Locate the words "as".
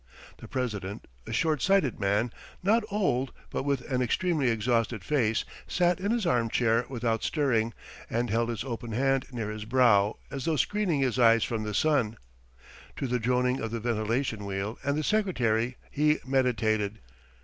10.31-10.45